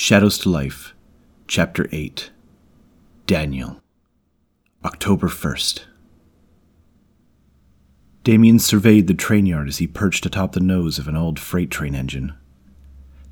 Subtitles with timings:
[0.00, 0.94] Shadows to Life,
[1.48, 2.30] Chapter 8
[3.26, 3.82] Daniel,
[4.84, 5.86] October 1st.
[8.22, 11.68] Damien surveyed the train yard as he perched atop the nose of an old freight
[11.72, 12.32] train engine.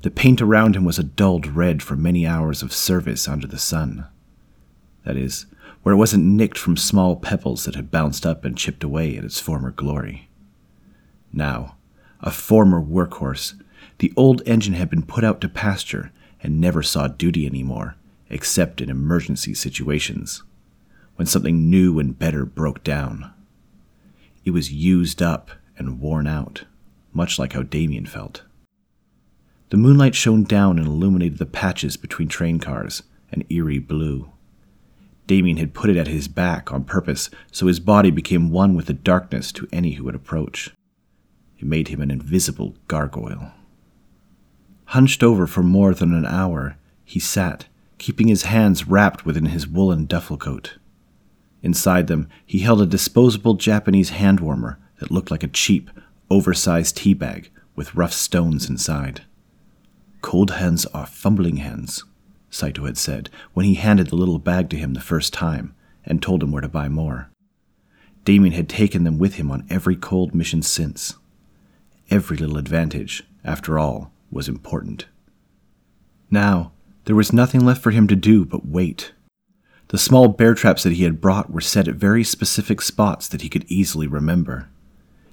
[0.01, 3.57] The paint around him was a dulled red from many hours of service under the
[3.57, 4.05] sun.
[5.05, 5.45] That is,
[5.83, 9.23] where it wasn't nicked from small pebbles that had bounced up and chipped away at
[9.23, 10.27] its former glory.
[11.31, 11.77] Now,
[12.19, 13.53] a former workhorse,
[13.99, 16.11] the old engine had been put out to pasture
[16.47, 17.95] and never saw duty anymore,
[18.29, 20.43] except in emergency situations,
[21.17, 23.31] when something new and better broke down.
[24.45, 26.63] It was used up and worn out,
[27.13, 28.43] much like how Damien felt.
[29.69, 34.31] The moonlight shone down and illuminated the patches between train cars, an eerie blue.
[35.27, 38.85] Damien had put it at his back on purpose so his body became one with
[38.85, 40.73] the darkness to any who would approach.
[41.59, 43.51] It made him an invisible gargoyle.
[44.91, 49.67] Hunched over for more than an hour, he sat, keeping his hands wrapped within his
[49.67, 50.77] woolen duffel coat.
[51.61, 55.89] Inside them, he held a disposable Japanese hand warmer that looked like a cheap,
[56.29, 59.23] oversized tea bag with rough stones inside.
[60.21, 62.05] Cold hands are fumbling hands,
[62.49, 66.21] Saito had said when he handed the little bag to him the first time and
[66.21, 67.29] told him where to buy more.
[68.23, 71.15] Damien had taken them with him on every cold mission since.
[72.09, 75.07] Every little advantage, after all, was important.
[76.29, 76.71] Now,
[77.05, 79.13] there was nothing left for him to do but wait.
[79.89, 83.41] The small bear traps that he had brought were set at very specific spots that
[83.41, 84.67] he could easily remember.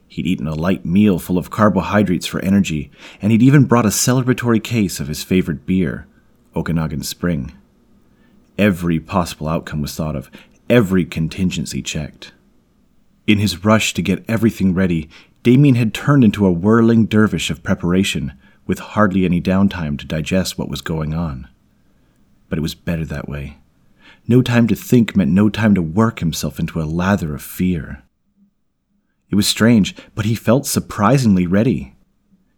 [0.07, 3.89] He'd eaten a light meal full of carbohydrates for energy, and he'd even brought a
[3.89, 6.07] celebratory case of his favorite beer,
[6.55, 7.53] Okanagan Spring.
[8.57, 10.31] Every possible outcome was thought of,
[10.71, 12.33] every contingency checked.
[13.27, 15.09] In his rush to get everything ready,
[15.43, 18.35] Damien had turned into a whirling dervish of preparation,
[18.67, 21.49] with hardly any downtime to digest what was going on.
[22.49, 23.59] But it was better that way.
[24.27, 28.03] No time to think meant no time to work himself into a lather of fear.
[29.31, 31.95] It was strange, but he felt surprisingly ready.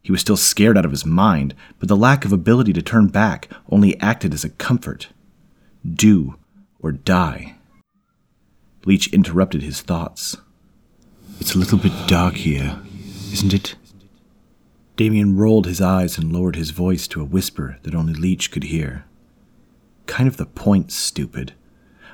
[0.02, 3.08] He was still scared out of his mind, but the lack of ability to turn
[3.08, 5.08] back only acted as a comfort.
[5.84, 6.36] Do
[6.78, 7.56] or die.
[8.84, 10.36] Leech interrupted his thoughts.
[11.40, 12.78] It's a little bit dark here,
[13.32, 13.74] isn't it?
[14.96, 18.64] Damien rolled his eyes and lowered his voice to a whisper that only Leech could
[18.64, 19.04] hear.
[20.06, 21.52] Kind of the point, stupid.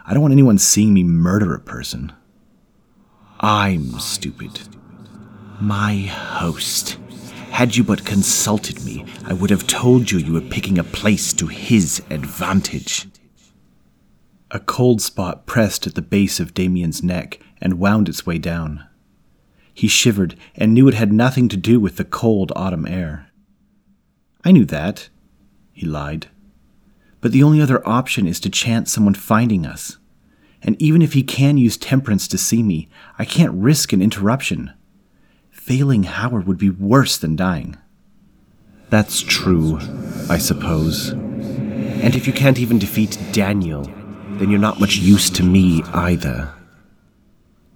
[0.05, 2.13] I don't want anyone seeing me murder a person.
[3.39, 4.61] I'm stupid.
[5.61, 6.99] My host.
[7.51, 11.33] Had you but consulted me, I would have told you you were picking a place
[11.35, 13.07] to his advantage.
[14.51, 18.87] A cold spot pressed at the base of Damien's neck and wound its way down.
[19.75, 23.29] He shivered and knew it had nothing to do with the cold autumn air.
[24.45, 25.09] I knew that,
[25.73, 26.29] he lied.
[27.21, 29.99] But the only other option is to chance someone finding us.
[30.63, 32.89] And even if he can use temperance to see me,
[33.19, 34.73] I can't risk an interruption.
[35.51, 37.77] Failing Howard would be worse than dying.
[38.91, 39.79] That's true,
[40.29, 41.11] I suppose.
[41.11, 43.85] And if you can't even defeat Daniel,
[44.33, 46.53] then you're not much use to me either.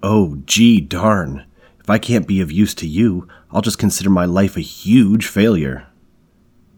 [0.03, 1.46] Oh, gee darn.
[1.87, 5.25] If I can't be of use to you, I'll just consider my life a huge
[5.25, 5.87] failure.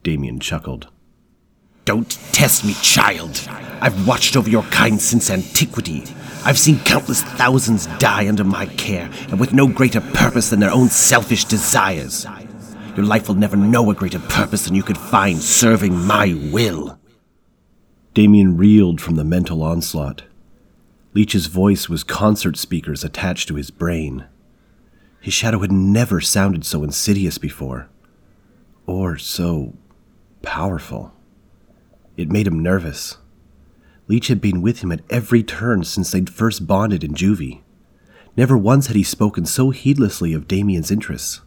[0.02, 0.88] Damien chuckled.
[1.86, 3.48] Don't test me, child.
[3.80, 6.04] I've watched over your kind since antiquity.
[6.44, 10.72] I've seen countless thousands die under my care, and with no greater purpose than their
[10.72, 12.26] own selfish desires.
[12.94, 16.98] Your life will never know a greater purpose than you could find serving my will.
[18.12, 20.24] Damien reeled from the mental onslaught.
[21.14, 24.26] Leech's voice was concert speakers attached to his brain.
[25.20, 27.88] His shadow had never sounded so insidious before,
[28.86, 29.74] or so
[30.42, 31.12] powerful.
[32.16, 33.18] It made him nervous.
[34.06, 37.60] Leech had been with him at every turn since they'd first bonded in juvie.
[38.36, 41.40] Never once had he spoken so heedlessly of Damien's interests.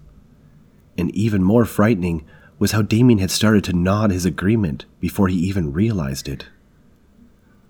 [0.98, 2.26] And even more frightening
[2.60, 6.46] was how Damien had started to nod his agreement before he even realized it.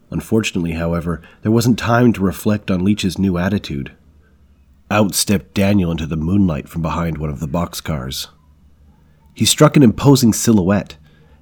[0.09, 3.93] Unfortunately, however, there wasn't time to reflect on Leech's new attitude.
[4.91, 8.27] Out stepped Daniel into the moonlight from behind one of the boxcars.
[9.33, 10.97] He struck an imposing silhouette.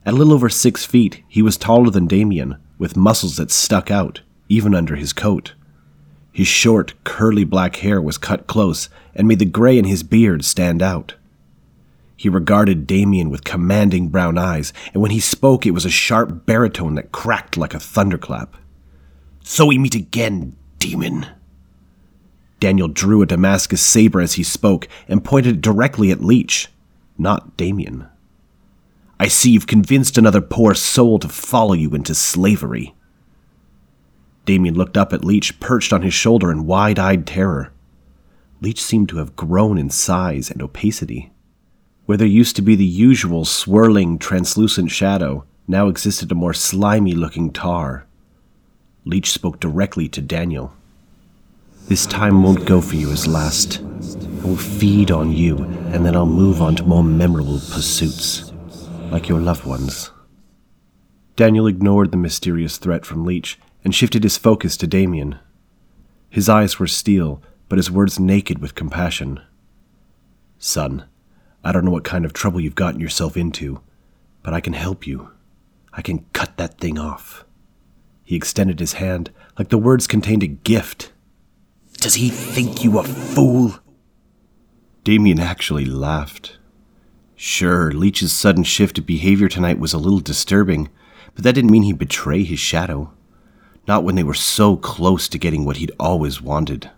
[0.05, 3.89] At a little over six feet, he was taller than Damien, with muscles that stuck
[3.89, 5.55] out, even under his coat.
[6.31, 10.45] His short, curly black hair was cut close and made the gray in his beard
[10.45, 11.15] stand out.
[12.15, 16.45] He regarded Damien with commanding brown eyes, and when he spoke, it was a sharp
[16.45, 18.55] baritone that cracked like a thunderclap.
[19.43, 21.25] So we meet again, demon.
[22.59, 26.67] Daniel drew a Damascus saber as he spoke and pointed it directly at Leech,
[27.17, 28.07] not Damien.
[29.19, 32.95] I see you've convinced another poor soul to follow you into slavery.
[34.45, 37.71] Damien looked up at Leech, perched on his shoulder in wide eyed terror.
[38.61, 41.31] Leech seemed to have grown in size and opacity.
[42.05, 47.13] Where there used to be the usual swirling, translucent shadow, now existed a more slimy
[47.13, 48.07] looking tar.
[49.05, 50.73] Leech spoke directly to Daniel.
[51.89, 53.81] This time won't go for you as last.
[53.81, 55.57] I will feed on you,
[55.91, 58.51] and then I'll move on to more memorable pursuits,
[59.09, 60.11] like your loved ones.
[61.35, 65.39] Daniel ignored the mysterious threat from Leech and shifted his focus to Damien.
[66.29, 69.41] His eyes were steel, but his words naked with compassion.
[70.59, 71.05] Son,
[71.63, 73.81] I don't know what kind of trouble you've gotten yourself into,
[74.43, 75.31] but I can help you.
[75.91, 77.45] I can cut that thing off.
[78.23, 81.13] He extended his hand like the words contained a gift.
[81.99, 83.79] Does he think you a fool?
[85.03, 86.57] Damien actually laughed.
[87.35, 90.89] Sure, Leech's sudden shift of behavior tonight was a little disturbing,
[91.35, 93.11] but that didn't mean he'd betray his shadow.
[93.87, 96.89] Not when they were so close to getting what he'd always wanted.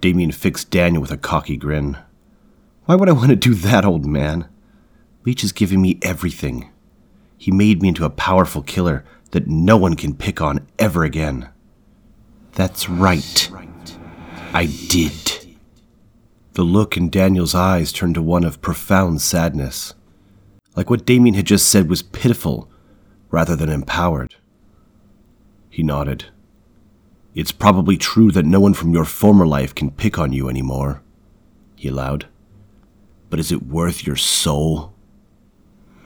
[0.00, 1.98] Damien fixed Daniel with a cocky grin.
[2.86, 4.48] Why would I want to do that, old man?
[5.24, 6.70] Leech has given me everything.
[7.36, 11.50] He made me into a powerful killer that no one can pick on ever again.
[12.54, 13.50] That's right.
[14.52, 15.56] I did.
[16.52, 19.94] The look in Daniel's eyes turned to one of profound sadness.
[20.76, 22.70] Like what Damien had just said was pitiful
[23.30, 24.34] rather than empowered.
[25.70, 26.26] He nodded.
[27.34, 31.02] It's probably true that no one from your former life can pick on you anymore,
[31.76, 32.26] he allowed.
[33.30, 34.92] But is it worth your soul?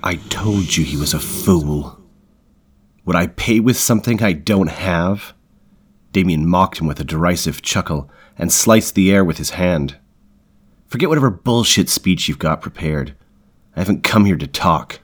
[0.05, 2.01] I told you he was a fool.
[3.05, 5.35] Would I pay with something I don't have?
[6.17, 9.99] Damien mocked him with a derisive chuckle and sliced the air with his hand.
[10.87, 13.15] Forget whatever bullshit speech you've got prepared.
[13.77, 15.01] I haven't come here to talk.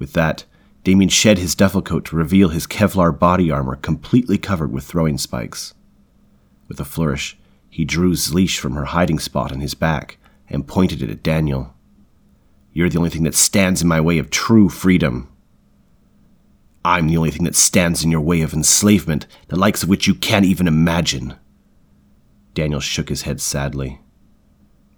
[0.00, 0.44] With that,
[0.82, 5.18] Damien shed his duffel coat to reveal his Kevlar body armor completely covered with throwing
[5.18, 5.72] spikes.
[6.66, 7.38] With a flourish,
[7.70, 11.74] he drew Zleesh from her hiding spot on his back and pointed it at Daniel.
[12.72, 15.31] You're the only thing that stands in my way of true freedom.
[16.84, 20.06] I'm the only thing that stands in your way of enslavement, the likes of which
[20.06, 21.34] you can't even imagine.
[22.54, 24.00] Daniel shook his head sadly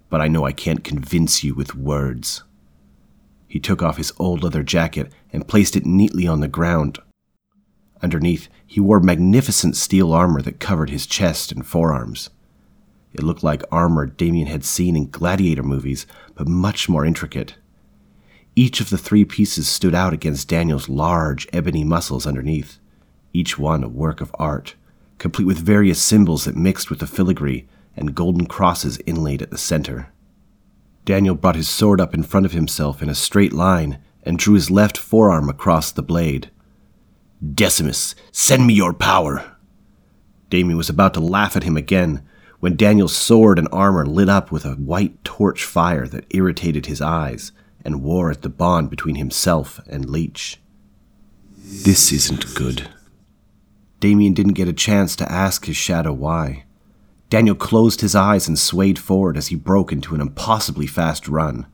[0.09, 2.43] but I know I can't convince you with words.
[3.47, 6.99] He took off his old leather jacket and placed it neatly on the ground.
[8.01, 12.29] Underneath, he wore magnificent steel armor that covered his chest and forearms.
[13.13, 16.05] It looked like armor Damien had seen in gladiator movies,
[16.35, 17.55] but much more intricate.
[18.57, 22.79] Each of the three pieces stood out against Daniel's large ebony muscles underneath,
[23.33, 24.75] each one a work of art,
[25.17, 27.67] complete with various symbols that mixed with the filigree
[27.97, 30.13] and golden crosses inlaid at the center.
[31.03, 34.53] Daniel brought his sword up in front of himself in a straight line and drew
[34.53, 36.49] his left forearm across the blade.
[37.53, 39.57] Decimus, send me your power!
[40.49, 42.23] Damien was about to laugh at him again
[42.61, 47.01] when Daniel's sword and armor lit up with a white torch fire that irritated his
[47.01, 47.51] eyes
[47.85, 50.59] and wore at the bond between himself and Leech.
[51.55, 52.89] This isn't good.
[53.99, 56.65] Damien didn't get a chance to ask his shadow why.
[57.29, 61.65] Daniel closed his eyes and swayed forward as he broke into an impossibly fast run.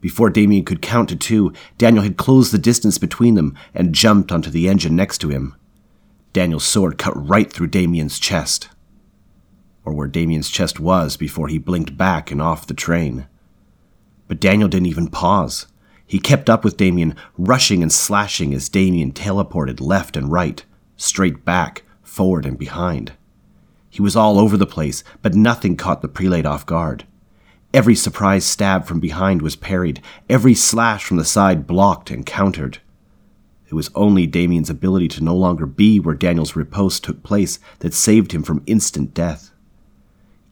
[0.00, 4.30] Before Damien could count to two, Daniel had closed the distance between them and jumped
[4.30, 5.56] onto the engine next to him.
[6.32, 8.68] Daniel's sword cut right through Damien's chest.
[9.84, 13.26] Or where Damien's chest was before he blinked back and off the train.
[14.28, 15.66] But Daniel didn't even pause.
[16.06, 20.64] He kept up with Damien, rushing and slashing as Damien teleported left and right,
[20.96, 23.12] straight back, forward and behind.
[23.90, 27.04] He was all over the place, but nothing caught the prelate off guard.
[27.74, 32.78] Every surprise stab from behind was parried, every slash from the side blocked and countered.
[33.68, 37.92] It was only Damien's ability to no longer be where Daniel's riposte took place that
[37.92, 39.50] saved him from instant death.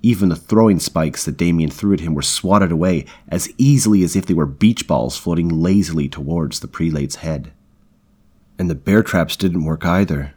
[0.03, 4.15] Even the throwing spikes that Damien threw at him were swatted away as easily as
[4.15, 7.53] if they were beach balls floating lazily towards the prelate's head.
[8.59, 10.35] And the bear traps didn't work either.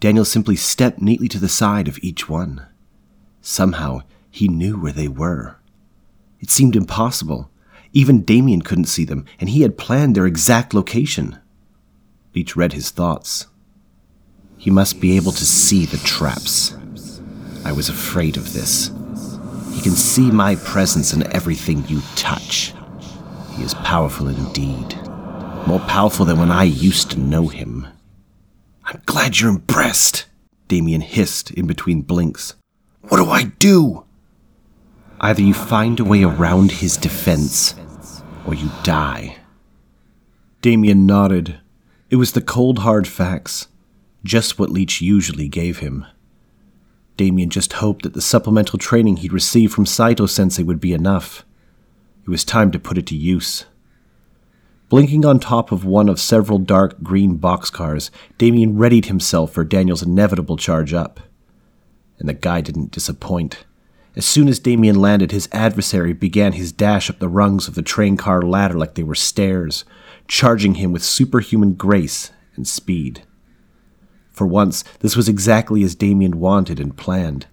[0.00, 2.66] Daniel simply stepped neatly to the side of each one.
[3.40, 5.56] Somehow, he knew where they were.
[6.40, 7.50] It seemed impossible.
[7.92, 11.38] Even Damien couldn't see them, and he had planned their exact location.
[12.34, 13.46] Leech read his thoughts.
[14.56, 16.74] He must be able to see the traps.
[17.64, 18.88] I was afraid of this.
[19.72, 22.74] He can see my presence in everything you touch.
[23.56, 24.96] He is powerful indeed.
[25.66, 27.86] More powerful than when I used to know him.
[28.84, 30.26] I'm glad you're impressed,
[30.68, 32.54] Damien hissed in between blinks.
[33.02, 34.04] What do I do?
[35.20, 37.74] Either you find a way around his defense,
[38.44, 39.36] or you die.
[40.62, 41.60] Damien nodded.
[42.10, 43.68] It was the cold, hard facts,
[44.24, 46.04] just what Leech usually gave him.
[47.22, 51.44] Damien just hoped that the supplemental training he'd received from Saito sensei would be enough.
[52.24, 53.64] It was time to put it to use.
[54.88, 60.02] Blinking on top of one of several dark green boxcars, Damien readied himself for Daniel's
[60.02, 61.20] inevitable charge up.
[62.18, 63.66] And the guy didn't disappoint.
[64.16, 67.82] As soon as Damien landed, his adversary began his dash up the rungs of the
[67.82, 69.84] train car ladder like they were stairs,
[70.26, 73.22] charging him with superhuman grace and speed.
[74.42, 77.46] For once, this was exactly as Damien wanted and planned.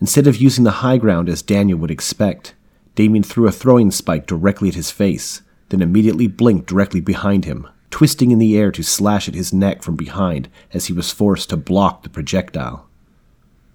[0.00, 2.54] Instead of using the high ground as Daniel would expect,
[2.94, 7.66] Damien threw a throwing spike directly at his face, then immediately blinked directly behind him,
[7.90, 11.50] twisting in the air to slash at his neck from behind as he was forced
[11.50, 12.88] to block the projectile.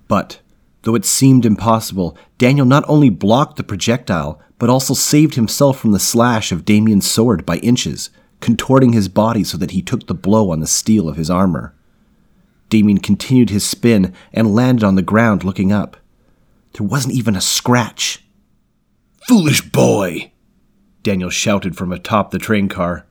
[0.08, 0.40] But,
[0.84, 5.92] though it seemed impossible, Daniel not only blocked the projectile, but also saved himself from
[5.92, 10.14] the slash of Damien's sword by inches, contorting his body so that he took the
[10.14, 11.74] blow on the steel of his armor.
[12.70, 15.98] Damien continued his spin and landed on the ground looking up.
[16.74, 18.24] There wasn't even a scratch.
[19.28, 20.32] Foolish boy!
[21.04, 23.06] Daniel shouted from atop the train car.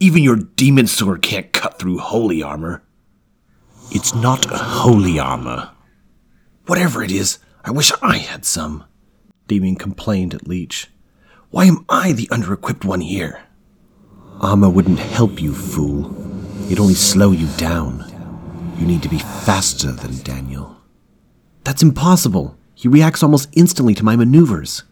[0.00, 2.82] Even your demon sword can't cut through holy armor.
[3.90, 5.70] It's not holy armor.
[6.66, 8.84] Whatever it is, I wish I had some,
[9.46, 10.88] Damien complained at Leech.
[11.50, 13.42] Why am I the under equipped one here?
[14.40, 16.14] Armor wouldn't help you, fool.
[16.66, 18.07] It'd only slow you down.
[18.78, 20.76] You need to be faster than Daniel.
[21.64, 22.56] That's impossible.
[22.74, 24.84] He reacts almost instantly to my maneuvers.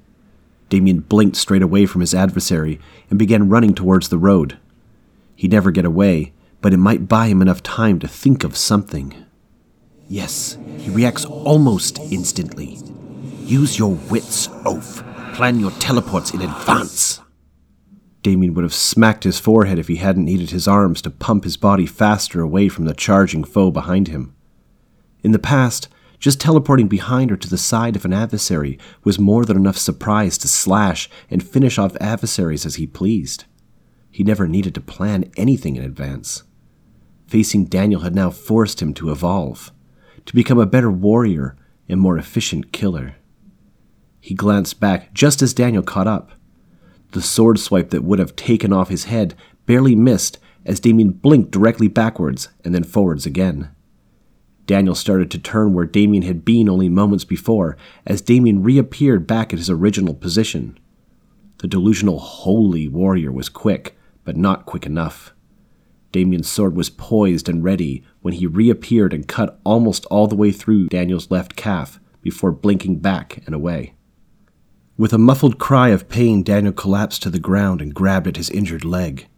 [0.68, 4.58] Damien blinked straight away from his adversary and began running towards the road.
[5.36, 9.14] He'd never get away, but it might buy him enough time to think of something.
[10.08, 12.78] Yes, he reacts almost instantly.
[13.42, 15.04] Use your wits, oaf.
[15.34, 17.20] Plan your teleports in advance.
[18.26, 21.56] Damien would have smacked his forehead if he hadn't needed his arms to pump his
[21.56, 24.35] body faster away from the charging foe behind him.
[25.23, 29.45] In the past, just teleporting behind or to the side of an adversary was more
[29.45, 33.45] than enough surprise to slash and finish off adversaries as he pleased.
[34.11, 36.42] He never needed to plan anything in advance.
[37.28, 39.71] Facing Daniel had now forced him to evolve,
[40.25, 41.56] to become a better warrior
[41.88, 43.14] and more efficient killer.
[44.18, 46.33] He glanced back just as Daniel caught up.
[47.16, 51.50] The sword swipe that would have taken off his head barely missed as Damien blinked
[51.50, 53.70] directly backwards and then forwards again.
[54.66, 59.54] Daniel started to turn where Damien had been only moments before, as Damien reappeared back
[59.54, 60.78] at his original position.
[61.56, 65.32] The delusional holy warrior was quick, but not quick enough.
[66.12, 70.52] Damien's sword was poised and ready when he reappeared and cut almost all the way
[70.52, 73.94] through Daniel's left calf before blinking back and away.
[74.98, 78.48] With a muffled cry of pain, Daniel collapsed to the ground and grabbed at his
[78.48, 79.28] injured leg.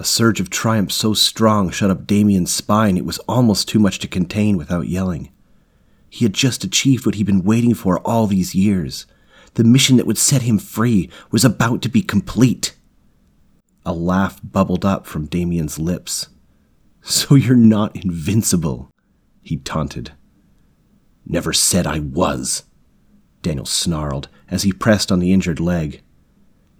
[0.00, 4.00] A surge of triumph so strong shut up Damien's spine it was almost too much
[4.00, 5.30] to contain without yelling.
[6.10, 9.06] He had just achieved what he'd been waiting for all these years.
[9.54, 12.74] The mission that would set him free was about to be complete.
[13.86, 16.28] A laugh bubbled up from Damien's lips.
[17.02, 18.90] So you're not invincible,
[19.42, 20.12] he taunted.
[21.24, 22.64] Never said I was,
[23.42, 26.02] Daniel snarled as he pressed on the injured leg.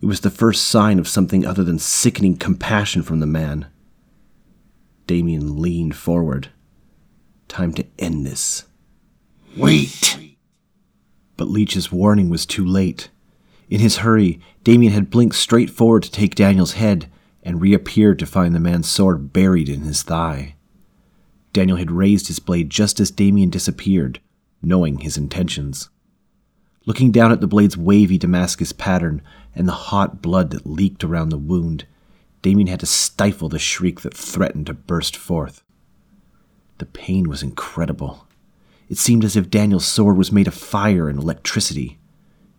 [0.03, 3.67] It was the first sign of something other than sickening compassion from the man.
[5.07, 6.51] Damien leaned forward.
[7.49, 8.67] Time to end this.
[9.57, 10.37] Wait!
[11.39, 13.09] But Leech's warning was too late.
[13.71, 17.11] In his hurry, Damien had blinked straight forward to take Daniel's head
[17.43, 20.57] and reappeared to find the man's sword buried in his thigh.
[21.55, 24.21] Daniel had raised his blade just as Damien disappeared,
[24.61, 25.89] knowing his intentions.
[26.85, 29.23] Looking down at the blade's wavy Damascus pattern
[29.55, 31.87] and the hot blood that leaked around the wound,
[32.43, 35.63] Damien had to stifle the shriek that threatened to burst forth.
[36.79, 38.27] The pain was incredible.
[38.89, 41.99] It seemed as if Daniel's sword was made of fire and electricity.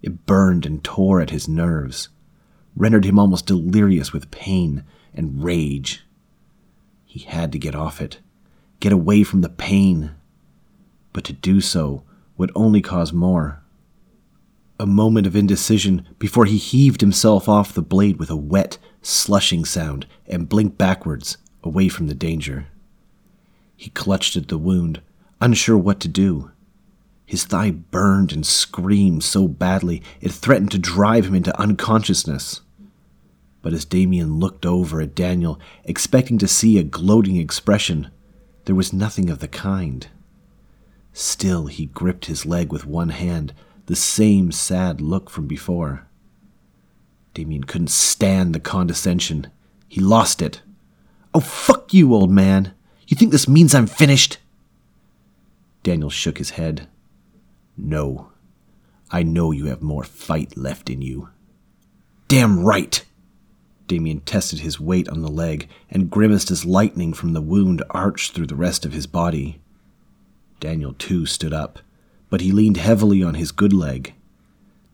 [0.01, 2.07] It burned and tore at his nerves,
[2.77, 6.05] rendered him almost delirious with pain and rage.
[7.05, 8.19] He had to get off it,
[8.79, 10.11] get away from the pain.
[11.11, 12.03] But to do so
[12.37, 13.62] would only cause more
[14.79, 19.65] a moment of indecision before he heaved himself off the blade with a wet, slushing
[19.65, 22.67] sound and blinked backwards, away from the danger.
[23.75, 25.01] He clutched at the wound,
[25.39, 26.51] unsure what to do.
[27.25, 32.61] His thigh burned and screamed so badly it threatened to drive him into unconsciousness.
[33.61, 38.09] But as Damien looked over at Daniel, expecting to see a gloating expression,
[38.65, 40.07] there was nothing of the kind.
[41.13, 43.53] Still, he gripped his leg with one hand
[43.85, 46.07] the same sad look from before.
[47.33, 49.47] Damien couldn't stand the condescension.
[49.87, 50.61] He lost it.
[51.33, 52.73] Oh, fuck you, old man.
[53.07, 54.37] You think this means I'm finished?
[55.81, 56.87] Daniel shook his head.
[57.75, 58.29] No.
[59.11, 61.29] I know you have more fight left in you.
[62.27, 63.03] Damn right!
[63.87, 68.33] Damien tested his weight on the leg and grimaced as lightning from the wound arched
[68.33, 69.59] through the rest of his body.
[70.59, 71.79] Daniel, too, stood up,
[72.33, 74.15] but he leaned heavily on his good leg.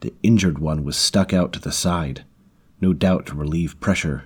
[0.01, 2.25] The injured one was stuck out to the side,
[2.81, 4.25] no doubt to relieve pressure.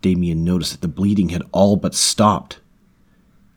[0.00, 2.58] Damien noticed that the bleeding had all but stopped.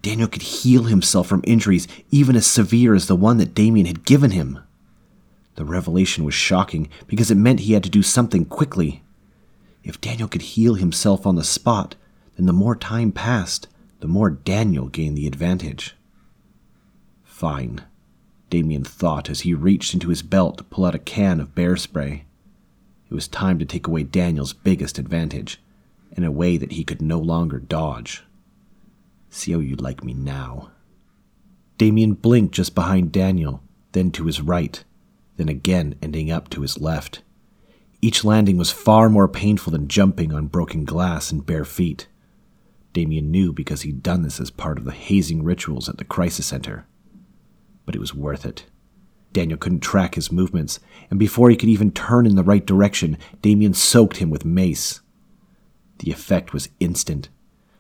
[0.02, 4.04] Daniel could heal himself from injuries even as severe as the one that Damien had
[4.04, 4.60] given him.
[5.56, 9.04] The revelation was shocking because it meant he had to do something quickly.
[9.86, 11.96] If Daniel could heal himself on the spot,
[12.36, 13.70] then the more time passed,
[14.02, 15.96] the more Daniel gained the advantage.
[17.24, 17.86] Fine,
[18.50, 21.76] Damien thought as he reached into his belt to pull out a can of bear
[21.76, 22.26] spray.
[23.10, 25.62] It was time to take away Daniel's biggest advantage,
[26.12, 28.24] in a way that he could no longer dodge.
[29.30, 30.72] See how you like me now.
[31.78, 33.62] Damien blinked just behind Daniel,
[33.92, 34.84] then to his right,
[35.38, 37.22] then again ending up to his left.
[38.02, 42.08] Each landing was far more painful than jumping on broken glass and bare feet.
[42.94, 46.48] Damien knew because he'd done this as part of the hazing rituals at the crisis
[46.48, 46.86] center.
[47.88, 48.66] But it was worth it.
[49.34, 50.80] Daniel couldn't track his movements,
[51.10, 55.02] and before he could even turn in the right direction, Damien soaked him with mace.
[56.00, 57.30] The effect was instant.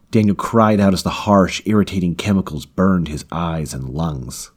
[0.09, 4.51] Daniel cried out as the harsh, irritating chemicals burned his eyes and lungs.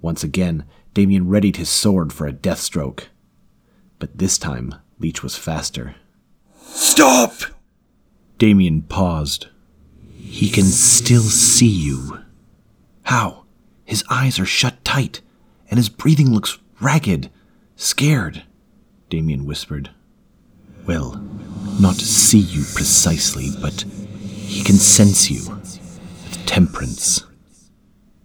[0.00, 3.08] Once again, Damien readied his sword for a death stroke.
[3.98, 5.96] But this time, Leech was faster.
[6.62, 7.32] Stop!
[8.38, 9.48] Damien paused.
[10.14, 12.20] He can still see you.
[13.02, 13.44] How?
[13.90, 15.20] His eyes are shut tight,
[15.68, 17.28] and his breathing looks ragged,
[17.74, 18.44] scared,
[19.08, 19.90] Damien whispered.
[20.86, 21.20] Well,
[21.80, 27.24] not see you precisely, but he can sense you with temperance.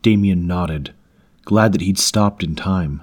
[0.04, 0.94] Damien nodded,
[1.46, 3.02] glad that he'd stopped in time.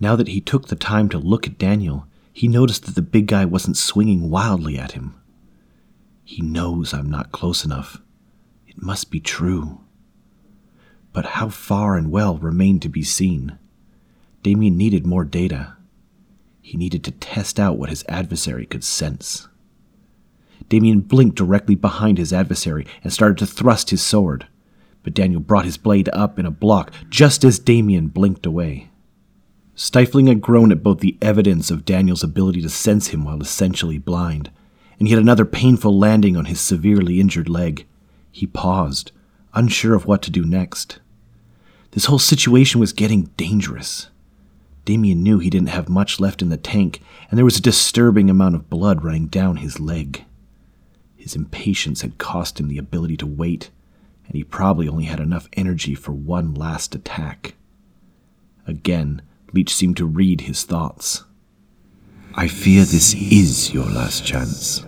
[0.00, 3.28] Now that he took the time to look at Daniel, he noticed that the big
[3.28, 5.14] guy wasn't swinging wildly at him.
[6.24, 8.02] He knows I'm not close enough.
[8.66, 9.82] It must be true.
[11.18, 13.58] But how far and well remained to be seen.
[14.44, 15.74] Damien needed more data.
[16.62, 19.48] He needed to test out what his adversary could sense.
[20.68, 24.46] Damien blinked directly behind his adversary and started to thrust his sword.
[25.02, 28.88] But Daniel brought his blade up in a block just as Damien blinked away.
[29.74, 33.98] Stifling a groan at both the evidence of Daniel's ability to sense him while essentially
[33.98, 34.52] blind,
[35.00, 37.88] and yet another painful landing on his severely injured leg,
[38.30, 39.10] he paused,
[39.52, 41.00] unsure of what to do next.
[41.92, 44.08] This whole situation was getting dangerous.
[44.84, 48.30] Damien knew he didn't have much left in the tank, and there was a disturbing
[48.30, 50.24] amount of blood running down his leg.
[51.16, 53.70] His impatience had cost him the ability to wait,
[54.26, 57.54] and he probably only had enough energy for one last attack.
[58.66, 59.22] Again,
[59.52, 61.24] Leech seemed to read his thoughts.
[62.34, 64.84] I fear this is your last chance.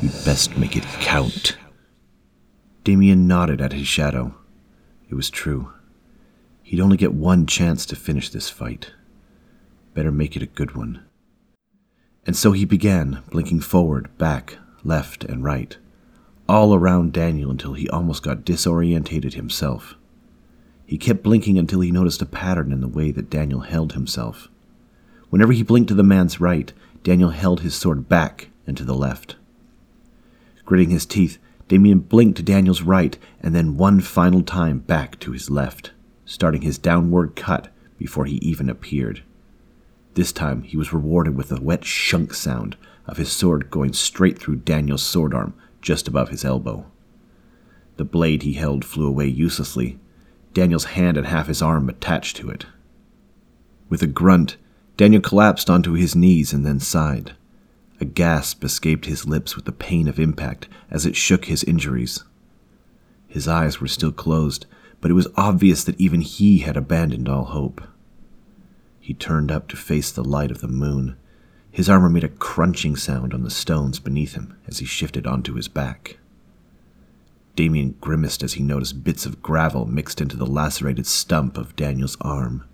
[0.00, 1.56] You'd best make it count.
[2.82, 4.34] Damien nodded at his shadow.
[5.08, 5.73] It was true.
[6.64, 8.92] He'd only get one chance to finish this fight.
[9.92, 11.04] Better make it a good one.
[12.26, 15.76] And so he began, blinking forward, back, left, and right,
[16.48, 19.94] all around Daniel until he almost got disorientated himself.
[20.86, 24.48] He kept blinking until he noticed a pattern in the way that Daniel held himself.
[25.28, 26.72] Whenever he blinked to the man's right,
[27.02, 29.36] Daniel held his sword back and to the left.
[30.64, 35.32] Gritting his teeth, Damien blinked to Daniel's right and then one final time back to
[35.32, 35.92] his left,
[36.24, 39.22] starting his downward cut before he even appeared.
[40.14, 44.38] This time he was rewarded with a wet shunk sound of his sword going straight
[44.38, 46.86] through Daniel's sword arm just above his elbow.
[47.96, 49.98] The blade he held flew away uselessly,
[50.52, 52.66] Daniel's hand and half his arm attached to it.
[53.88, 54.56] With a grunt,
[54.96, 57.34] Daniel collapsed onto his knees and then sighed.
[58.00, 62.24] A gasp escaped his lips with the pain of impact as it shook his injuries.
[63.26, 64.66] His eyes were still closed,
[65.04, 67.82] but it was obvious that even he had abandoned all hope.
[68.98, 71.18] He turned up to face the light of the moon.
[71.70, 75.56] His armor made a crunching sound on the stones beneath him as he shifted onto
[75.56, 76.16] his back.
[77.54, 82.16] Damien grimaced as he noticed bits of gravel mixed into the lacerated stump of Daniel's
[82.22, 82.64] arm.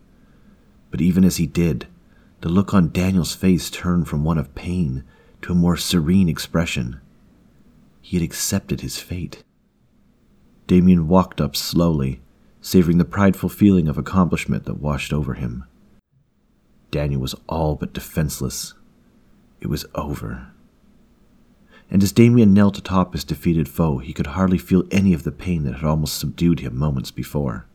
[0.92, 1.88] But even as he did,
[2.42, 5.02] the look on Daniel's face turned from one of pain
[5.42, 7.00] to a more serene expression.
[8.00, 9.42] He had accepted his fate.
[10.70, 12.20] Damien walked up slowly,
[12.60, 15.64] savoring the prideful feeling of accomplishment that washed over him.
[16.92, 18.74] Daniel was all but defenseless.
[19.60, 20.52] It was over.
[21.90, 25.32] and as Damien knelt atop his defeated foe, he could hardly feel any of the
[25.32, 27.66] pain that had almost subdued him moments before.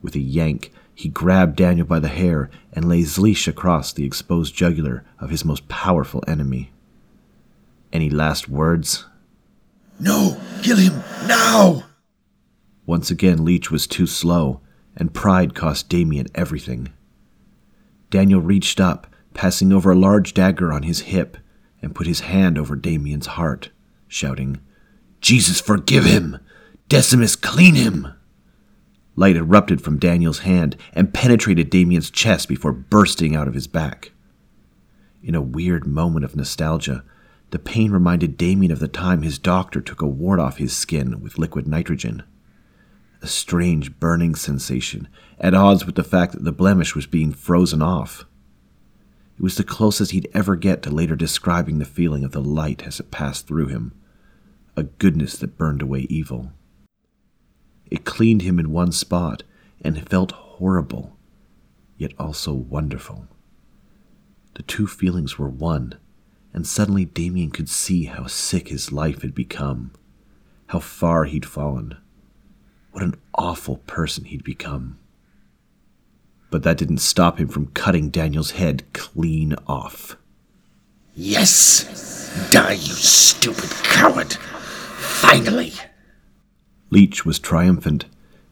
[0.00, 4.54] With a yank, he grabbed Daniel by the hair and lay Zleesh across the exposed
[4.54, 6.70] jugular of his most powerful enemy.
[7.92, 9.06] Any last words?
[9.98, 10.40] No!
[10.62, 11.02] Kill him!
[11.26, 11.82] Now!
[12.86, 14.60] Once again, Leech was too slow,
[14.96, 16.92] and pride cost Damien everything.
[18.10, 21.36] Daniel reached up, passing over a large dagger on his hip,
[21.82, 23.70] and put his hand over Damien's heart,
[24.08, 24.60] shouting,
[25.20, 26.38] Jesus, forgive him!
[26.88, 28.06] Decimus, clean him!
[29.16, 34.12] Light erupted from Daniel's hand and penetrated Damien's chest before bursting out of his back.
[35.22, 37.02] In a weird moment of nostalgia,
[37.50, 41.20] the pain reminded Damien of the time his doctor took a wart off his skin
[41.20, 42.22] with liquid nitrogen.
[43.22, 47.82] A strange burning sensation, at odds with the fact that the blemish was being frozen
[47.82, 48.24] off.
[49.36, 52.86] It was the closest he'd ever get to later describing the feeling of the light
[52.86, 53.92] as it passed through him,
[54.76, 56.52] a goodness that burned away evil.
[57.90, 59.42] It cleaned him in one spot,
[59.82, 61.16] and felt horrible,
[61.96, 63.28] yet also wonderful.
[64.54, 65.94] The two feelings were one,
[66.54, 69.92] and suddenly Damien could see how sick his life had become,
[70.68, 71.96] how far he'd fallen,
[72.96, 74.96] what an awful person he'd become.
[76.50, 80.16] But that didn't stop him from cutting Daniel's head clean off.
[81.14, 82.48] Yes!
[82.50, 84.32] Die, you stupid coward!
[84.32, 85.74] Finally!
[86.88, 88.06] Leech was triumphant,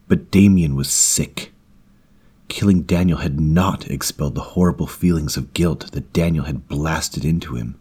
[0.08, 1.54] but Damien was sick.
[2.48, 7.54] Killing Daniel had not expelled the horrible feelings of guilt that Daniel had blasted into
[7.54, 7.78] him.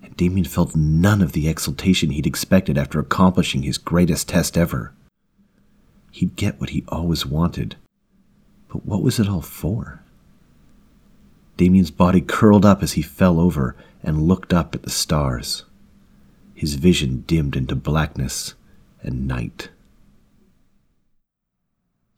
[0.00, 4.92] And Damien felt none of the exultation he'd expected after accomplishing his greatest test ever.
[6.16, 7.76] He'd get what he always wanted.
[8.68, 10.00] But what was it all for?
[11.58, 15.64] Damien's body curled up as he fell over and looked up at the stars.
[16.54, 18.54] His vision dimmed into blackness
[19.02, 19.68] and night.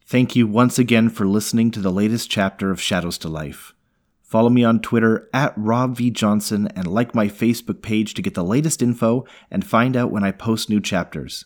[0.05, 3.73] Thank you once again for listening to the latest chapter of Shadows to Life.
[4.21, 6.09] Follow me on Twitter at Rob V.
[6.09, 10.23] Johnson and like my Facebook page to get the latest info and find out when
[10.23, 11.43] I post new chapters.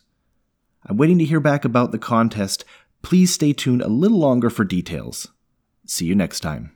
[0.85, 2.65] I'm waiting to hear back about the contest.
[3.01, 5.29] Please stay tuned a little longer for details.
[5.85, 6.71] See you next time.